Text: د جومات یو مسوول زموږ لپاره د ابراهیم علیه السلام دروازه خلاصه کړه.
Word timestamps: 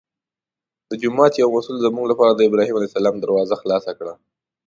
د 0.89 0.91
جومات 1.01 1.33
یو 1.35 1.49
مسوول 1.55 1.77
زموږ 1.85 2.05
لپاره 2.11 2.31
د 2.33 2.41
ابراهیم 2.49 2.75
علیه 2.77 2.89
السلام 2.91 3.15
دروازه 3.19 3.55
خلاصه 3.61 3.91
کړه. 3.99 4.13